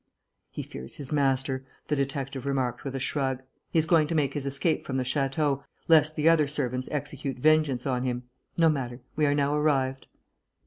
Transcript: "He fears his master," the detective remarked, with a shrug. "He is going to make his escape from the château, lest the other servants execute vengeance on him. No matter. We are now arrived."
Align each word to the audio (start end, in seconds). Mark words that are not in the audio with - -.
"He 0.49 0.63
fears 0.63 0.95
his 0.95 1.11
master," 1.11 1.63
the 1.85 1.95
detective 1.95 2.47
remarked, 2.47 2.83
with 2.83 2.95
a 2.95 2.99
shrug. 2.99 3.43
"He 3.69 3.77
is 3.77 3.85
going 3.85 4.07
to 4.07 4.15
make 4.15 4.33
his 4.33 4.47
escape 4.47 4.83
from 4.83 4.97
the 4.97 5.03
château, 5.03 5.63
lest 5.87 6.15
the 6.15 6.27
other 6.27 6.47
servants 6.47 6.89
execute 6.91 7.37
vengeance 7.37 7.85
on 7.85 8.01
him. 8.01 8.23
No 8.57 8.67
matter. 8.67 9.01
We 9.15 9.27
are 9.27 9.35
now 9.35 9.55
arrived." 9.55 10.07